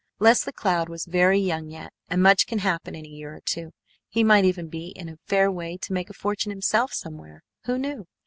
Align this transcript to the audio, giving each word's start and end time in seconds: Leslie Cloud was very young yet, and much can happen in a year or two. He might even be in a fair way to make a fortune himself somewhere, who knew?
Leslie 0.17 0.51
Cloud 0.51 0.89
was 0.89 1.05
very 1.05 1.37
young 1.37 1.69
yet, 1.69 1.93
and 2.09 2.23
much 2.23 2.47
can 2.47 2.57
happen 2.57 2.95
in 2.95 3.05
a 3.05 3.07
year 3.07 3.35
or 3.35 3.39
two. 3.45 3.69
He 4.09 4.23
might 4.23 4.45
even 4.45 4.67
be 4.67 4.87
in 4.95 5.07
a 5.07 5.19
fair 5.27 5.51
way 5.51 5.77
to 5.77 5.93
make 5.93 6.09
a 6.09 6.13
fortune 6.13 6.49
himself 6.49 6.91
somewhere, 6.91 7.43
who 7.65 7.77
knew? 7.77 8.07